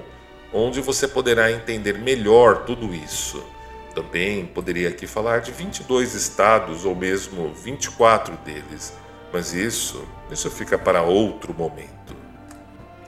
onde 0.53 0.83
você 0.83 1.09
poderá 1.09 1.51
entender 1.51 1.95
melhor 1.95 2.67
tudo 2.67 2.95
isso. 2.95 3.43
Também 3.95 4.45
poderia 4.45 4.89
aqui 4.89 5.07
falar 5.07 5.41
de 5.41 5.53
22 5.53 6.15
estados 6.15 6.85
ou 6.85 6.97
mesmo 6.97 7.55
24 7.55 8.37
deles, 8.39 8.93
mas 9.33 9.55
isso, 9.55 10.05
isso 10.31 10.51
fica 10.51 10.77
para 10.77 11.03
outro 11.03 11.55
momento. 11.55 12.17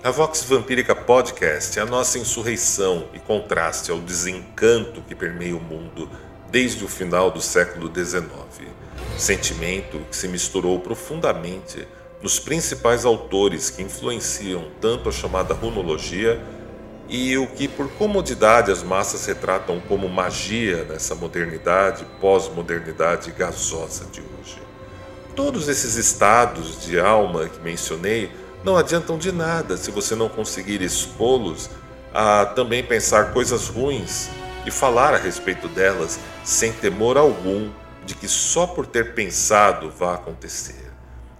A 0.04 0.10
Vox 0.12 0.44
Vampírica 0.44 0.94
Podcast 0.94 1.76
é 1.76 1.82
a 1.82 1.86
nossa 1.86 2.18
insurreição 2.18 3.08
e 3.12 3.18
contraste 3.18 3.90
ao 3.90 3.98
desencanto 3.98 5.02
que 5.02 5.16
permeia 5.16 5.56
o 5.56 5.60
mundo 5.60 6.08
desde 6.52 6.84
o 6.84 6.88
final 6.88 7.32
do 7.32 7.40
século 7.40 7.92
XIX. 7.92 8.70
Sentimento 9.18 9.98
que 10.08 10.14
se 10.14 10.28
misturou 10.28 10.78
profundamente 10.78 11.88
nos 12.22 12.38
principais 12.38 13.04
autores 13.04 13.70
que 13.70 13.82
influenciam 13.82 14.66
tanto 14.80 15.08
a 15.08 15.12
chamada 15.12 15.52
runologia 15.52 16.40
e 17.08 17.36
o 17.38 17.46
que 17.46 17.68
por 17.68 17.88
comodidade 17.92 18.70
as 18.70 18.82
massas 18.82 19.24
retratam 19.26 19.80
como 19.80 20.08
magia 20.08 20.84
nessa 20.84 21.14
modernidade, 21.14 22.04
pós-modernidade 22.20 23.30
gasosa 23.30 24.06
de 24.06 24.20
hoje. 24.20 24.60
Todos 25.34 25.68
esses 25.68 25.96
estados 25.96 26.82
de 26.84 26.98
alma 26.98 27.48
que 27.48 27.60
mencionei 27.60 28.30
não 28.64 28.76
adiantam 28.76 29.16
de 29.18 29.30
nada 29.30 29.76
se 29.76 29.90
você 29.90 30.14
não 30.14 30.28
conseguir 30.28 30.82
expô-los 30.82 31.70
a 32.12 32.46
também 32.46 32.82
pensar 32.82 33.32
coisas 33.32 33.68
ruins 33.68 34.28
e 34.64 34.70
falar 34.70 35.14
a 35.14 35.18
respeito 35.18 35.68
delas 35.68 36.18
sem 36.42 36.72
temor 36.72 37.16
algum 37.16 37.70
de 38.04 38.14
que 38.14 38.26
só 38.26 38.66
por 38.66 38.86
ter 38.86 39.14
pensado 39.14 39.90
vá 39.90 40.14
acontecer. 40.14 40.90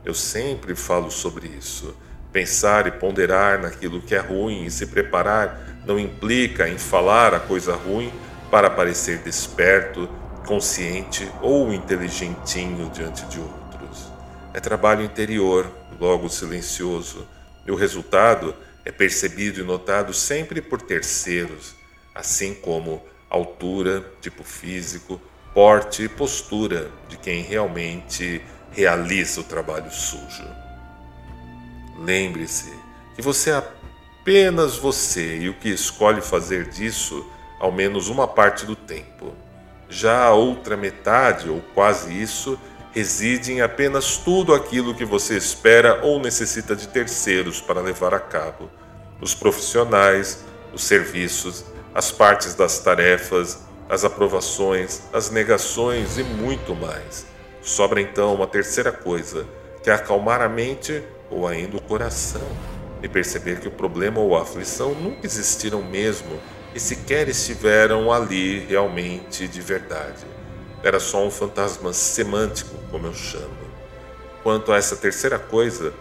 Eu 0.04 0.14
sempre 0.14 0.76
falo 0.76 1.10
sobre 1.10 1.48
isso 1.48 1.94
Pensar 2.36 2.86
e 2.86 2.90
ponderar 2.90 3.58
naquilo 3.62 4.02
que 4.02 4.14
é 4.14 4.18
ruim 4.18 4.66
e 4.66 4.70
se 4.70 4.88
preparar 4.88 5.80
não 5.86 5.98
implica 5.98 6.68
em 6.68 6.76
falar 6.76 7.32
a 7.32 7.40
coisa 7.40 7.74
ruim 7.74 8.12
para 8.50 8.68
parecer 8.68 9.20
desperto, 9.20 10.06
consciente 10.44 11.26
ou 11.40 11.72
inteligentinho 11.72 12.90
diante 12.90 13.24
de 13.24 13.40
outros. 13.40 14.12
É 14.52 14.60
trabalho 14.60 15.02
interior, 15.02 15.66
logo 15.98 16.28
silencioso, 16.28 17.26
e 17.66 17.72
o 17.72 17.74
resultado 17.74 18.54
é 18.84 18.92
percebido 18.92 19.60
e 19.60 19.64
notado 19.64 20.12
sempre 20.12 20.60
por 20.60 20.82
terceiros, 20.82 21.74
assim 22.14 22.52
como 22.52 23.02
altura, 23.30 24.04
tipo 24.20 24.44
físico, 24.44 25.18
porte 25.54 26.02
e 26.02 26.08
postura 26.10 26.90
de 27.08 27.16
quem 27.16 27.40
realmente 27.40 28.42
realiza 28.72 29.40
o 29.40 29.44
trabalho 29.44 29.90
sujo. 29.90 30.65
Lembre-se 31.98 32.72
que 33.14 33.22
você 33.22 33.50
é 33.50 33.56
apenas 33.56 34.76
você 34.76 35.38
e 35.38 35.48
o 35.48 35.54
que 35.54 35.68
escolhe 35.68 36.20
fazer 36.20 36.68
disso 36.68 37.24
ao 37.58 37.72
menos 37.72 38.08
uma 38.08 38.28
parte 38.28 38.66
do 38.66 38.76
tempo. 38.76 39.34
Já 39.88 40.24
a 40.24 40.32
outra 40.32 40.76
metade, 40.76 41.48
ou 41.48 41.62
quase 41.74 42.12
isso, 42.12 42.58
reside 42.92 43.52
em 43.52 43.60
apenas 43.60 44.16
tudo 44.16 44.54
aquilo 44.54 44.94
que 44.94 45.04
você 45.04 45.36
espera 45.36 46.00
ou 46.02 46.18
necessita 46.18 46.74
de 46.74 46.88
terceiros 46.88 47.60
para 47.60 47.80
levar 47.80 48.12
a 48.12 48.20
cabo: 48.20 48.70
os 49.20 49.34
profissionais, 49.34 50.44
os 50.72 50.84
serviços, 50.84 51.64
as 51.94 52.10
partes 52.10 52.54
das 52.54 52.78
tarefas, 52.78 53.60
as 53.88 54.04
aprovações, 54.04 55.02
as 55.12 55.30
negações 55.30 56.18
e 56.18 56.22
muito 56.22 56.74
mais. 56.74 57.26
Sobra 57.62 58.00
então 58.00 58.34
uma 58.34 58.46
terceira 58.46 58.92
coisa, 58.92 59.46
que 59.82 59.90
é 59.90 59.92
acalmar 59.92 60.40
a 60.40 60.48
mente 60.48 61.02
ou 61.30 61.46
ainda 61.46 61.76
o 61.76 61.82
coração, 61.82 62.46
e 63.02 63.08
perceber 63.08 63.60
que 63.60 63.68
o 63.68 63.70
problema 63.70 64.20
ou 64.20 64.36
a 64.36 64.42
aflição 64.42 64.94
nunca 64.94 65.26
existiram 65.26 65.82
mesmo 65.82 66.40
e 66.74 66.80
sequer 66.80 67.28
estiveram 67.28 68.12
ali 68.12 68.60
realmente 68.60 69.46
de 69.46 69.60
verdade. 69.60 70.24
Era 70.82 71.00
só 71.00 71.24
um 71.24 71.30
fantasma 71.30 71.92
semântico, 71.92 72.76
como 72.90 73.06
eu 73.06 73.14
chamo. 73.14 73.66
Quanto 74.42 74.72
a 74.72 74.76
essa 74.76 74.96
terceira 74.96 75.38
coisa, 75.38 75.92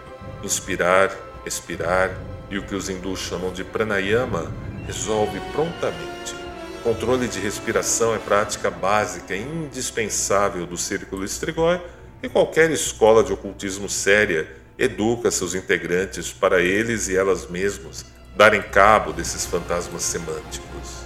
inspirar, 0.44 1.12
expirar 1.46 2.12
e 2.50 2.58
o 2.58 2.64
que 2.64 2.76
os 2.76 2.90
hindus 2.90 3.20
chamam 3.20 3.52
de 3.52 3.64
pranayama, 3.64 4.52
resolve 4.86 5.40
prontamente. 5.52 6.36
controle 6.84 7.28
de 7.28 7.40
respiração 7.40 8.14
é 8.14 8.20
prática 8.20 8.70
básica 8.70 9.36
e 9.36 9.42
indispensável 9.42 10.68
do 10.68 10.78
Círculo 10.78 11.26
Estrigói 11.26 11.82
e 12.22 12.30
qualquer 12.30 12.70
escola 12.70 13.24
de 13.24 13.34
ocultismo 13.34 13.90
séria 13.90 14.48
educa 14.78 15.32
seus 15.32 15.56
integrantes 15.56 16.32
para 16.32 16.62
eles 16.62 17.08
e 17.08 17.16
elas 17.16 17.48
mesmos 17.50 18.06
darem 18.36 18.62
cabo 18.62 19.14
desses 19.14 19.46
fantasmas 19.46 20.04
semânticos. 20.04 21.06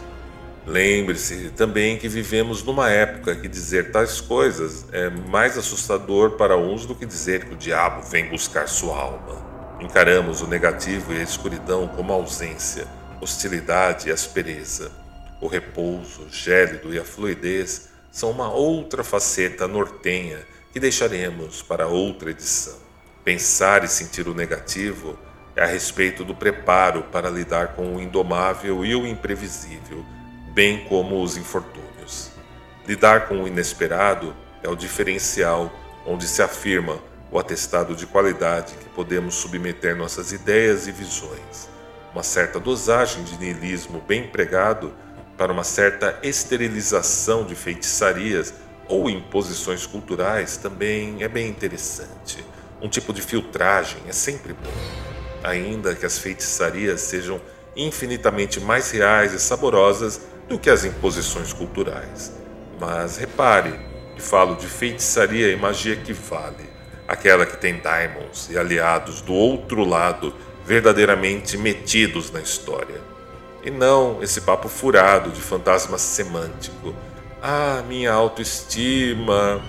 Lembre-se 0.65 1.51
também 1.55 1.97
que 1.97 2.07
vivemos 2.07 2.63
numa 2.63 2.89
época 2.89 3.35
que 3.35 3.47
dizer 3.47 3.91
tais 3.91 4.21
coisas 4.21 4.85
é 4.91 5.09
mais 5.09 5.57
assustador 5.57 6.31
para 6.31 6.57
uns 6.57 6.85
do 6.85 6.93
que 6.93 7.05
dizer 7.05 7.45
que 7.45 7.53
o 7.53 7.57
diabo 7.57 8.03
vem 8.03 8.29
buscar 8.29 8.67
sua 8.67 8.97
alma. 8.97 9.77
Encaramos 9.79 10.41
o 10.41 10.47
negativo 10.47 11.13
e 11.13 11.19
a 11.19 11.23
escuridão 11.23 11.87
como 11.87 12.13
ausência, 12.13 12.85
hostilidade 13.21 14.09
e 14.09 14.11
aspereza. 14.11 14.91
O 15.41 15.47
repouso, 15.47 16.27
gélido 16.29 16.93
e 16.93 16.99
a 16.99 17.03
fluidez 17.03 17.89
são 18.11 18.29
uma 18.31 18.51
outra 18.51 19.03
faceta 19.03 19.67
nortenha 19.67 20.39
que 20.73 20.79
deixaremos 20.79 21.61
para 21.61 21.87
outra 21.87 22.31
edição. 22.31 22.88
Pensar 23.29 23.83
e 23.83 23.87
sentir 23.87 24.27
o 24.27 24.33
negativo 24.33 25.15
é 25.55 25.61
a 25.61 25.67
respeito 25.67 26.23
do 26.23 26.33
preparo 26.33 27.03
para 27.11 27.29
lidar 27.29 27.75
com 27.75 27.95
o 27.95 28.01
indomável 28.01 28.83
e 28.83 28.95
o 28.95 29.05
imprevisível, 29.05 30.03
bem 30.51 30.83
como 30.85 31.21
os 31.21 31.37
infortúnios. 31.37 32.31
Lidar 32.87 33.27
com 33.27 33.43
o 33.43 33.47
inesperado 33.47 34.35
é 34.63 34.67
o 34.67 34.75
diferencial 34.75 35.71
onde 36.07 36.27
se 36.27 36.41
afirma 36.41 36.97
o 37.29 37.37
atestado 37.37 37.95
de 37.95 38.07
qualidade 38.07 38.73
que 38.73 38.89
podemos 38.89 39.35
submeter 39.35 39.95
nossas 39.95 40.31
ideias 40.31 40.87
e 40.87 40.91
visões. 40.91 41.69
Uma 42.11 42.23
certa 42.23 42.59
dosagem 42.59 43.23
de 43.23 43.37
niilismo 43.37 44.01
bem 44.07 44.23
empregado 44.23 44.91
para 45.37 45.53
uma 45.53 45.63
certa 45.63 46.17
esterilização 46.23 47.45
de 47.45 47.53
feitiçarias 47.53 48.55
ou 48.87 49.07
imposições 49.07 49.85
culturais 49.85 50.57
também 50.57 51.21
é 51.21 51.27
bem 51.27 51.47
interessante. 51.47 52.43
Um 52.81 52.87
tipo 52.87 53.13
de 53.13 53.21
filtragem 53.21 53.99
é 54.07 54.11
sempre 54.11 54.53
bom, 54.53 54.71
ainda 55.43 55.95
que 55.95 56.05
as 56.05 56.17
feitiçarias 56.17 57.01
sejam 57.01 57.41
infinitamente 57.75 58.59
mais 58.59 58.91
reais 58.91 59.33
e 59.33 59.39
saborosas 59.39 60.21
do 60.47 60.57
que 60.57 60.69
as 60.69 60.85
imposições 60.85 61.53
culturais. 61.53 62.31
Mas 62.79 63.17
repare 63.17 63.73
que 64.15 64.21
falo 64.21 64.55
de 64.55 64.67
feitiçaria 64.67 65.51
e 65.51 65.55
magia 65.55 65.95
que 65.95 66.13
vale 66.13 66.69
aquela 67.09 67.43
que 67.43 67.57
tem 67.57 67.79
daimons 67.79 68.49
e 68.51 68.57
aliados 68.57 69.19
do 69.21 69.33
outro 69.33 69.83
lado 69.83 70.31
verdadeiramente 70.63 71.57
metidos 71.57 72.29
na 72.29 72.39
história. 72.39 73.01
E 73.63 73.71
não 73.71 74.21
esse 74.21 74.41
papo 74.41 74.69
furado 74.69 75.31
de 75.31 75.41
fantasma 75.41 75.97
semântico. 75.97 76.93
Ah, 77.41 77.83
minha 77.87 78.11
autoestima. 78.11 79.59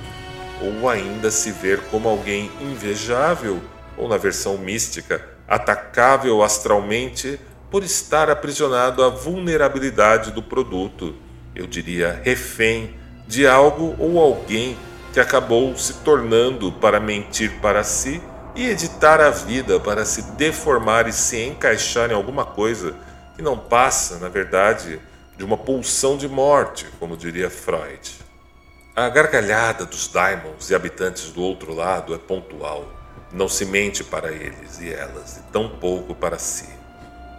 Ou 0.61 0.89
ainda 0.89 1.31
se 1.31 1.51
ver 1.53 1.81
como 1.91 2.09
alguém 2.09 2.51
invejável, 2.61 3.61
ou 3.97 4.09
na 4.09 4.17
versão 4.17 4.59
mística, 4.59 5.25
atacável 5.49 6.43
astralmente 6.43 7.41
por 7.71 7.83
estar 7.83 8.29
aprisionado 8.31 9.03
à 9.03 9.09
vulnerabilidade 9.09 10.31
do 10.33 10.43
produto. 10.43 11.15
Eu 11.55 11.67
diria 11.67 12.21
refém 12.23 12.95
de 13.27 13.47
algo 13.47 13.95
ou 13.99 14.19
alguém 14.19 14.77
que 15.13 15.21
acabou 15.21 15.77
se 15.77 15.95
tornando 15.95 16.71
para 16.73 17.01
mentir 17.01 17.53
para 17.61 17.83
si 17.83 18.21
e 18.55 18.69
editar 18.69 19.21
a 19.21 19.31
vida 19.31 19.79
para 19.79 20.05
se 20.05 20.23
deformar 20.33 21.09
e 21.09 21.13
se 21.13 21.41
encaixar 21.41 22.11
em 22.11 22.15
alguma 22.15 22.45
coisa 22.45 22.95
que 23.37 23.43
não 23.43 23.57
passa, 23.57 24.19
na 24.19 24.29
verdade, 24.29 25.01
de 25.37 25.45
uma 25.45 25.57
pulsão 25.57 26.17
de 26.17 26.29
morte, 26.29 26.87
como 26.99 27.17
diria 27.17 27.49
Freud. 27.49 28.30
A 29.01 29.09
gargalhada 29.09 29.87
dos 29.87 30.09
daimons 30.09 30.69
e 30.69 30.75
habitantes 30.75 31.31
do 31.31 31.41
outro 31.41 31.73
lado 31.73 32.15
é 32.15 32.19
pontual. 32.19 32.87
Não 33.33 33.49
se 33.49 33.65
mente 33.65 34.05
para 34.05 34.31
eles 34.31 34.79
e 34.79 34.93
elas, 34.93 35.39
e 35.39 35.43
tão 35.51 35.71
pouco 35.71 36.15
para 36.15 36.39
si. 36.39 36.69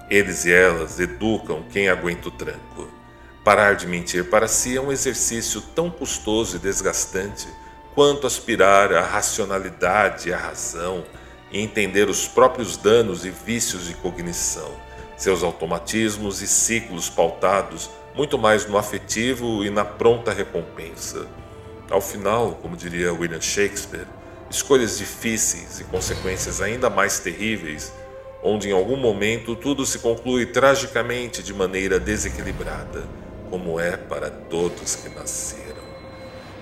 Eles 0.10 0.44
e 0.46 0.52
elas 0.52 1.00
educam 1.00 1.64
quem 1.72 1.88
aguenta 1.88 2.30
o 2.30 2.32
tranco. 2.32 2.90
Parar 3.46 3.76
de 3.76 3.86
mentir 3.86 4.28
para 4.28 4.48
si 4.48 4.76
é 4.76 4.82
um 4.82 4.92
exercício 4.92 5.62
tão 5.76 5.92
custoso 5.92 6.56
e 6.56 6.60
desgastante 6.60 7.48
quanto 7.94 8.26
aspirar 8.26 8.92
à 8.92 9.02
racionalidade 9.02 10.30
e 10.30 10.34
à 10.34 10.38
razão 10.38 11.04
e 11.52 11.62
entender 11.62 12.10
os 12.10 12.28
próprios 12.28 12.76
danos 12.76 13.24
e 13.24 13.30
vícios 13.30 13.86
de 13.86 13.94
cognição, 13.94 14.72
seus 15.16 15.44
automatismos 15.44 16.42
e 16.42 16.48
ciclos 16.48 17.08
pautados 17.08 17.88
muito 18.16 18.36
mais 18.40 18.66
no 18.66 18.80
afetivo 18.80 19.64
e 19.64 19.70
na 19.70 19.86
pronta 19.86 20.34
recompensa. 20.34 21.28
Ao 21.92 22.02
final, 22.02 22.58
como 22.62 22.76
diria 22.76 23.14
William 23.14 23.42
Shakespeare, 23.42 24.08
escolhas 24.50 24.98
difíceis 24.98 25.80
e 25.80 25.84
consequências 25.84 26.62
ainda 26.62 26.90
mais 26.90 27.20
terríveis 27.20 27.94
onde 28.44 28.70
em 28.70 28.72
algum 28.72 28.98
momento 28.98 29.56
tudo 29.56 29.86
se 29.86 30.00
conclui 30.00 30.48
tragicamente 30.48 31.44
de 31.44 31.54
maneira 31.54 32.00
desequilibrada, 32.00 33.04
como 33.50 33.80
é 33.80 33.96
para 33.96 34.30
todos 34.30 34.96
que 34.96 35.10
nasceram. 35.10 35.82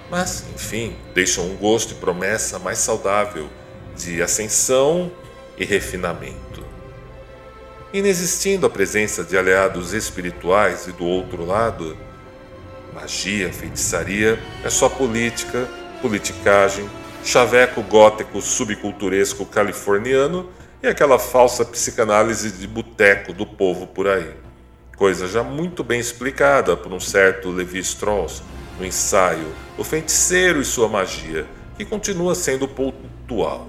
Mas, 0.09 0.43
enfim, 0.53 0.95
deixam 1.13 1.45
um 1.45 1.55
gosto 1.55 1.93
e 1.93 1.95
promessa 1.95 2.59
mais 2.59 2.79
saudável 2.79 3.49
de 3.95 4.21
ascensão 4.21 5.11
e 5.57 5.63
refinamento. 5.63 6.65
Inexistindo 7.93 8.65
a 8.65 8.69
presença 8.69 9.23
de 9.23 9.37
aliados 9.37 9.93
espirituais 9.93 10.87
e 10.87 10.91
do 10.91 11.05
outro 11.05 11.45
lado, 11.45 11.97
magia, 12.93 13.51
feitiçaria 13.51 14.39
é 14.63 14.69
só 14.69 14.89
política, 14.89 15.67
politicagem, 16.01 16.89
chaveco 17.23 17.81
gótico 17.81 18.41
subculturesco 18.41 19.45
californiano 19.45 20.49
e 20.81 20.87
aquela 20.87 21.19
falsa 21.19 21.65
psicanálise 21.65 22.51
de 22.51 22.67
boteco 22.67 23.33
do 23.33 23.45
povo 23.45 23.87
por 23.87 24.07
aí. 24.07 24.33
Coisa 24.95 25.27
já 25.27 25.43
muito 25.43 25.83
bem 25.83 25.99
explicada 25.99 26.75
por 26.75 26.91
um 26.91 26.99
certo 26.99 27.49
Levi 27.49 27.79
Strauss 27.79 28.43
no 28.77 28.85
ensaio 28.85 29.47
O 29.77 29.83
Feiticeiro 29.83 30.61
e 30.61 30.65
Sua 30.65 30.87
Magia, 30.87 31.45
que 31.77 31.85
continua 31.85 32.35
sendo 32.35 32.67
pontual. 32.67 33.67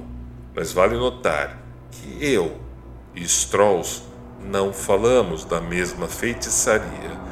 Mas 0.54 0.72
vale 0.72 0.96
notar 0.96 1.60
que 1.90 2.24
eu 2.24 2.58
e 3.14 3.22
Strauss 3.22 4.02
não 4.44 4.72
falamos 4.72 5.44
da 5.44 5.60
mesma 5.60 6.08
feitiçaria. 6.08 7.29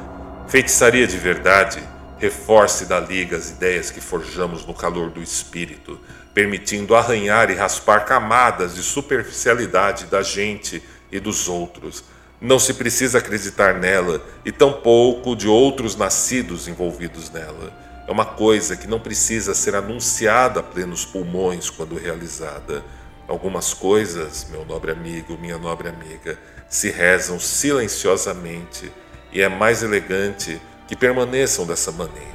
Feitiçaria 0.49 1.05
de 1.05 1.15
verdade 1.15 1.79
reforce 2.17 2.87
da 2.87 2.99
liga 2.99 3.37
as 3.37 3.51
ideias 3.51 3.91
que 3.91 4.01
forjamos 4.01 4.65
no 4.65 4.73
calor 4.73 5.11
do 5.11 5.21
espírito, 5.21 5.99
permitindo 6.33 6.95
arranhar 6.95 7.51
e 7.51 7.53
raspar 7.53 8.03
camadas 8.03 8.73
de 8.73 8.81
superficialidade 8.81 10.05
da 10.05 10.23
gente 10.23 10.81
e 11.11 11.19
dos 11.19 11.47
outros. 11.47 12.03
Não 12.41 12.57
se 12.57 12.73
precisa 12.73 13.19
acreditar 13.19 13.75
nela 13.75 14.25
e 14.43 14.51
tampouco 14.51 15.35
de 15.35 15.47
outros 15.47 15.95
nascidos 15.95 16.67
envolvidos 16.67 17.29
nela. 17.29 17.71
É 18.07 18.11
uma 18.11 18.25
coisa 18.25 18.75
que 18.75 18.87
não 18.87 18.99
precisa 18.99 19.53
ser 19.53 19.75
anunciada 19.75 20.61
a 20.61 20.63
plenos 20.63 21.05
pulmões 21.05 21.69
quando 21.69 21.95
realizada. 21.95 22.83
Algumas 23.27 23.71
coisas, 23.71 24.47
meu 24.49 24.65
nobre 24.65 24.91
amigo, 24.91 25.37
minha 25.37 25.59
nobre 25.59 25.89
amiga, 25.89 26.39
se 26.67 26.89
rezam 26.89 27.39
silenciosamente 27.39 28.91
e 29.31 29.41
é 29.41 29.49
mais 29.49 29.83
elegante 29.83 30.61
que 30.87 30.95
permaneçam 30.95 31.65
dessa 31.65 31.91
maneira. 31.91 32.29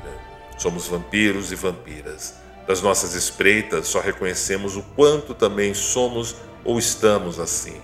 Somos 0.57 0.87
vampiros 0.87 1.51
e 1.51 1.55
vampiras 1.55 2.35
das 2.67 2.81
nossas 2.81 3.15
espreitas, 3.15 3.89
só 3.89 4.01
reconhecemos 4.01 4.77
o 4.77 4.83
quanto 4.97 5.35
também 5.35 5.75
somos 5.75 6.37
ou 6.65 6.79
estamos 6.79 7.39
assim, 7.39 7.77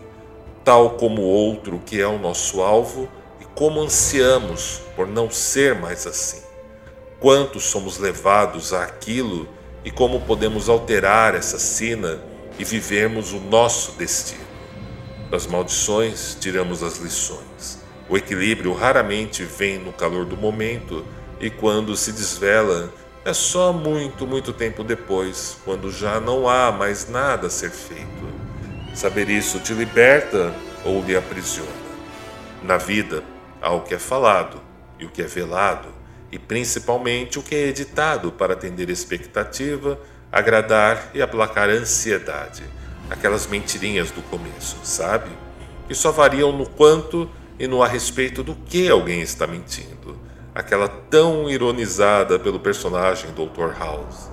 tal 0.64 0.90
como 0.90 1.22
o 1.22 1.26
outro 1.26 1.82
que 1.84 2.00
é 2.00 2.06
o 2.06 2.18
nosso 2.18 2.62
alvo 2.62 3.08
e 3.40 3.44
como 3.54 3.80
ansiamos 3.80 4.80
por 4.96 5.06
não 5.06 5.30
ser 5.30 5.74
mais 5.74 6.06
assim. 6.06 6.42
Quanto 7.18 7.60
somos 7.60 7.98
levados 7.98 8.72
àquilo 8.72 9.46
e 9.84 9.90
como 9.90 10.22
podemos 10.22 10.68
alterar 10.68 11.34
essa 11.34 11.58
sina 11.58 12.18
e 12.58 12.64
vivermos 12.64 13.32
o 13.32 13.40
nosso 13.40 13.92
destino. 13.92 14.48
Das 15.30 15.46
maldições 15.46 16.36
tiramos 16.40 16.82
as 16.82 16.96
lições. 16.96 17.79
O 18.10 18.16
equilíbrio 18.16 18.72
raramente 18.72 19.44
vem 19.44 19.78
no 19.78 19.92
calor 19.92 20.24
do 20.24 20.36
momento 20.36 21.06
e 21.40 21.48
quando 21.48 21.94
se 21.94 22.10
desvela 22.10 22.92
é 23.24 23.32
só 23.32 23.72
muito, 23.72 24.26
muito 24.26 24.52
tempo 24.52 24.82
depois, 24.82 25.56
quando 25.64 25.92
já 25.92 26.18
não 26.18 26.48
há 26.48 26.72
mais 26.72 27.08
nada 27.08 27.46
a 27.46 27.50
ser 27.50 27.70
feito. 27.70 28.28
Saber 28.96 29.28
isso 29.28 29.60
te 29.60 29.72
liberta 29.72 30.52
ou 30.84 31.04
lhe 31.04 31.16
aprisiona. 31.16 31.70
Na 32.64 32.78
vida, 32.78 33.22
há 33.62 33.70
o 33.72 33.82
que 33.82 33.94
é 33.94 33.98
falado 33.98 34.60
e 34.98 35.04
o 35.04 35.08
que 35.08 35.22
é 35.22 35.26
velado, 35.26 35.88
e 36.32 36.38
principalmente 36.38 37.38
o 37.38 37.42
que 37.44 37.54
é 37.54 37.68
editado 37.68 38.32
para 38.32 38.54
atender 38.54 38.90
expectativa, 38.90 39.96
agradar 40.32 41.12
e 41.14 41.22
aplacar 41.22 41.68
ansiedade. 41.68 42.64
Aquelas 43.08 43.46
mentirinhas 43.46 44.10
do 44.10 44.22
começo, 44.22 44.78
sabe? 44.82 45.30
Que 45.86 45.94
só 45.94 46.10
variam 46.10 46.50
no 46.50 46.68
quanto 46.68 47.30
e 47.60 47.68
no 47.68 47.82
a 47.82 47.86
respeito 47.86 48.42
do 48.42 48.54
que 48.54 48.88
alguém 48.88 49.20
está 49.20 49.46
mentindo 49.46 50.18
aquela 50.54 50.88
tão 50.88 51.48
ironizada 51.48 52.38
pelo 52.38 52.58
personagem 52.58 53.30
Dr. 53.32 53.78
House, 53.78 54.30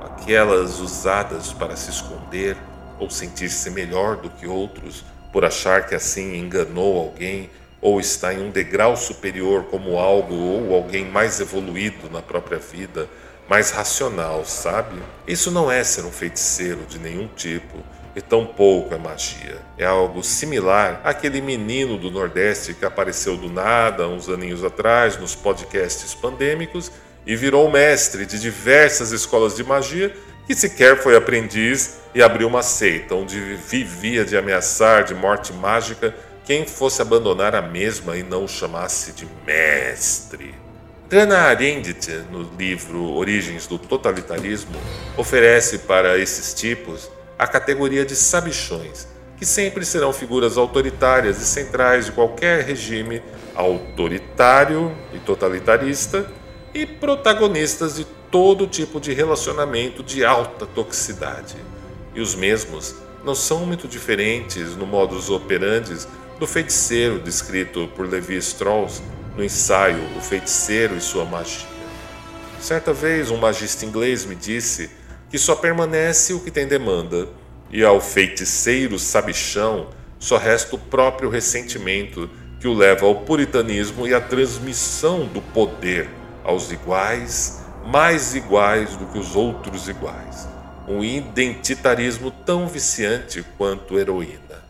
aquelas 0.00 0.78
usadas 0.78 1.52
para 1.52 1.74
se 1.74 1.90
esconder 1.90 2.56
ou 2.98 3.10
sentir-se 3.10 3.70
melhor 3.70 4.16
do 4.16 4.30
que 4.30 4.46
outros 4.46 5.04
por 5.32 5.44
achar 5.44 5.86
que 5.86 5.96
assim 5.96 6.36
enganou 6.36 6.96
alguém 6.96 7.50
ou 7.80 7.98
está 7.98 8.32
em 8.32 8.40
um 8.40 8.50
degrau 8.50 8.96
superior 8.96 9.64
como 9.64 9.98
algo 9.98 10.34
ou 10.34 10.74
alguém 10.74 11.04
mais 11.04 11.40
evoluído 11.40 12.08
na 12.08 12.22
própria 12.22 12.58
vida, 12.58 13.08
mais 13.48 13.70
racional, 13.70 14.44
sabe? 14.44 14.96
Isso 15.26 15.50
não 15.50 15.70
é 15.70 15.82
ser 15.82 16.04
um 16.04 16.12
feiticeiro 16.12 16.84
de 16.88 16.98
nenhum 17.00 17.26
tipo 17.26 17.78
e 18.14 18.20
tampouco 18.20 18.94
é 18.94 18.98
magia. 18.98 19.58
É 19.78 19.84
algo 19.84 20.22
similar 20.22 21.00
àquele 21.04 21.40
menino 21.40 21.96
do 21.96 22.10
Nordeste 22.10 22.74
que 22.74 22.84
apareceu 22.84 23.36
do 23.36 23.48
nada 23.48 24.08
uns 24.08 24.28
aninhos 24.28 24.64
atrás 24.64 25.16
nos 25.16 25.34
podcasts 25.34 26.14
pandêmicos 26.14 26.90
e 27.26 27.36
virou 27.36 27.70
mestre 27.70 28.26
de 28.26 28.38
diversas 28.38 29.12
escolas 29.12 29.54
de 29.54 29.62
magia 29.62 30.14
que 30.46 30.54
sequer 30.54 31.00
foi 31.00 31.16
aprendiz 31.16 32.00
e 32.14 32.22
abriu 32.22 32.48
uma 32.48 32.62
seita 32.62 33.14
onde 33.14 33.38
vivia 33.54 34.24
de 34.24 34.36
ameaçar 34.36 35.04
de 35.04 35.14
morte 35.14 35.52
mágica 35.52 36.14
quem 36.44 36.66
fosse 36.66 37.00
abandonar 37.00 37.54
a 37.54 37.62
mesma 37.62 38.16
e 38.16 38.24
não 38.24 38.44
o 38.44 38.48
chamasse 38.48 39.12
de 39.12 39.28
mestre. 39.46 40.52
Hannah 41.12 41.48
Arendt, 41.48 42.08
no 42.30 42.48
livro 42.58 43.12
Origens 43.14 43.66
do 43.66 43.78
Totalitarismo, 43.78 44.76
oferece 45.16 45.78
para 45.78 46.18
esses 46.18 46.54
tipos 46.54 47.08
a 47.40 47.46
categoria 47.46 48.04
de 48.04 48.14
sabichões, 48.14 49.08
que 49.38 49.46
sempre 49.46 49.86
serão 49.86 50.12
figuras 50.12 50.58
autoritárias 50.58 51.40
e 51.40 51.46
centrais 51.46 52.04
de 52.04 52.12
qualquer 52.12 52.66
regime 52.66 53.22
autoritário 53.54 54.94
e 55.10 55.18
totalitarista 55.18 56.30
e 56.74 56.84
protagonistas 56.84 57.96
de 57.96 58.04
todo 58.30 58.66
tipo 58.66 59.00
de 59.00 59.14
relacionamento 59.14 60.02
de 60.02 60.22
alta 60.22 60.66
toxicidade. 60.66 61.56
E 62.14 62.20
os 62.20 62.34
mesmos 62.34 62.94
não 63.24 63.34
são 63.34 63.64
muito 63.64 63.88
diferentes 63.88 64.76
no 64.76 64.84
modus 64.84 65.30
operandi 65.30 65.96
do 66.38 66.46
feiticeiro 66.46 67.18
descrito 67.18 67.88
por 67.96 68.06
Levi 68.06 68.36
Strauss 68.36 69.02
no 69.34 69.42
ensaio 69.42 70.02
O 70.14 70.20
Feiticeiro 70.20 70.94
e 70.94 71.00
Sua 71.00 71.24
Magia. 71.24 71.66
Certa 72.60 72.92
vez 72.92 73.30
um 73.30 73.38
magista 73.38 73.86
inglês 73.86 74.26
me 74.26 74.34
disse 74.34 74.99
que 75.30 75.38
só 75.38 75.54
permanece 75.54 76.34
o 76.34 76.40
que 76.40 76.50
tem 76.50 76.66
demanda, 76.66 77.28
e 77.70 77.84
ao 77.84 78.00
feiticeiro 78.00 78.98
sabichão 78.98 79.88
só 80.18 80.36
resta 80.36 80.74
o 80.74 80.78
próprio 80.78 81.30
ressentimento 81.30 82.28
que 82.60 82.68
o 82.68 82.74
leva 82.74 83.06
ao 83.06 83.22
puritanismo 83.22 84.06
e 84.06 84.12
à 84.12 84.20
transmissão 84.20 85.24
do 85.26 85.40
poder 85.40 86.10
aos 86.44 86.70
iguais, 86.70 87.62
mais 87.86 88.34
iguais 88.34 88.96
do 88.96 89.06
que 89.06 89.18
os 89.18 89.34
outros 89.34 89.88
iguais. 89.88 90.48
Um 90.86 91.02
identitarismo 91.02 92.30
tão 92.30 92.66
viciante 92.66 93.42
quanto 93.56 93.98
heroína, 93.98 94.64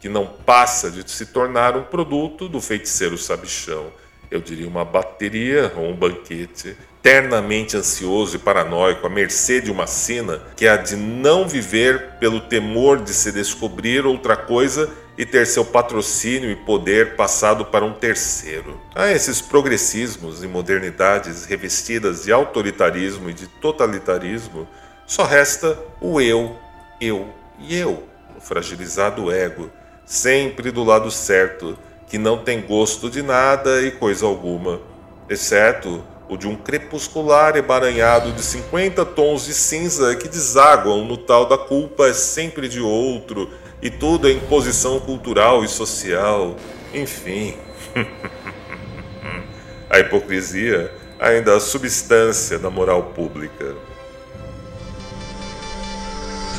que 0.00 0.08
não 0.08 0.26
passa 0.26 0.90
de 0.90 1.10
se 1.10 1.26
tornar 1.26 1.76
um 1.76 1.84
produto 1.84 2.48
do 2.48 2.60
feiticeiro 2.60 3.16
sabichão 3.16 3.90
eu 4.32 4.40
diria 4.40 4.66
uma 4.66 4.82
bateria 4.82 5.70
ou 5.76 5.90
um 5.90 5.94
banquete, 5.94 6.74
eternamente 7.02 7.76
ansioso 7.76 8.36
e 8.36 8.38
paranoico, 8.38 9.04
à 9.04 9.10
mercê 9.10 9.60
de 9.60 9.72
uma 9.72 9.88
sina 9.88 10.40
que 10.54 10.66
é 10.66 10.70
a 10.70 10.76
de 10.76 10.94
não 10.94 11.48
viver 11.48 12.12
pelo 12.20 12.40
temor 12.40 13.02
de 13.02 13.12
se 13.12 13.32
descobrir 13.32 14.06
outra 14.06 14.36
coisa 14.36 14.88
e 15.18 15.26
ter 15.26 15.44
seu 15.46 15.64
patrocínio 15.64 16.48
e 16.48 16.54
poder 16.54 17.16
passado 17.16 17.64
para 17.66 17.84
um 17.84 17.92
terceiro. 17.92 18.80
A 18.94 19.10
esses 19.10 19.40
progressismos 19.40 20.44
e 20.44 20.46
modernidades 20.46 21.44
revestidas 21.44 22.22
de 22.22 22.32
autoritarismo 22.32 23.28
e 23.28 23.34
de 23.34 23.48
totalitarismo, 23.48 24.66
só 25.04 25.24
resta 25.24 25.76
o 26.00 26.20
eu, 26.20 26.56
eu 27.00 27.28
e 27.58 27.76
eu, 27.76 28.04
o 28.36 28.40
fragilizado 28.40 29.30
ego, 29.30 29.68
sempre 30.06 30.70
do 30.70 30.84
lado 30.84 31.10
certo 31.10 31.76
que 32.06 32.16
não 32.16 32.38
tem 32.38 32.60
gosto 32.60 33.10
de 33.10 33.22
nada 33.22 33.82
e 33.82 33.90
coisa 33.90 34.24
alguma, 34.24 34.80
exceto 35.28 36.11
o 36.32 36.36
de 36.38 36.48
um 36.48 36.56
crepuscular 36.56 37.56
emaranhado 37.56 38.32
de 38.32 38.42
50 38.42 39.04
tons 39.04 39.44
de 39.44 39.52
cinza 39.52 40.16
que 40.16 40.26
desaguam 40.28 41.04
no 41.04 41.18
tal 41.18 41.46
da 41.46 41.58
culpa 41.58 42.06
é 42.06 42.14
sempre 42.14 42.68
de 42.68 42.80
outro 42.80 43.50
e 43.82 43.90
tudo 43.90 44.26
é 44.28 44.32
imposição 44.32 44.98
cultural 44.98 45.62
e 45.62 45.68
social, 45.68 46.56
enfim. 46.94 47.54
a 49.90 49.98
hipocrisia 49.98 50.90
ainda 51.20 51.52
é 51.52 51.56
a 51.56 51.60
substância 51.60 52.58
da 52.58 52.70
moral 52.70 53.02
pública. 53.14 53.74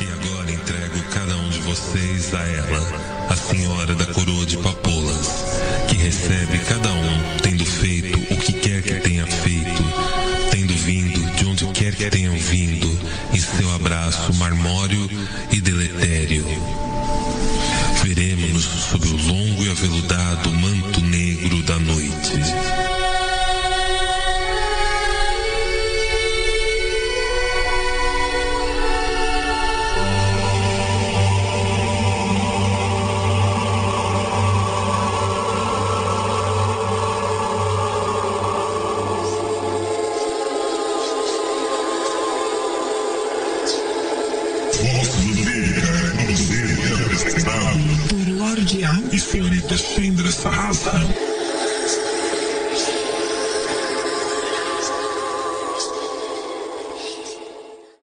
E 0.00 0.04
agora 0.04 0.50
entrego 0.52 1.02
cada 1.12 1.34
um 1.34 1.48
de 1.48 1.58
vocês 1.60 2.32
a 2.32 2.42
ela, 2.42 3.28
a 3.28 3.34
senhora 3.34 3.94
da 3.94 4.06
coroa 4.06 4.46
de 4.46 4.56
papoulas, 4.58 5.60
que 5.88 5.96
recebe 5.96 6.58
cada 6.60 6.90
um 6.90 7.38
tendo 7.42 7.64
feito 7.64 8.34
o 8.34 8.36
que 8.36 8.52
quer 8.52 8.82
que 8.82 8.94
tenha 9.00 9.23
tenham 12.10 12.36
vindo, 12.36 12.98
e 13.32 13.40
seu 13.40 13.74
abraço 13.74 14.32
marmório 14.34 15.08
e 15.50 15.60
deletério. 15.60 16.44
Veremos-nos 18.02 18.64
sob 18.64 19.08
o 19.08 19.16
longo 19.16 19.64
e 19.64 19.70
aveludado 19.70 20.52
manto 20.52 21.00
negro 21.00 21.62
da 21.62 21.78
noite. 21.78 23.03
Por 50.84 50.92
Lorde 50.92 51.33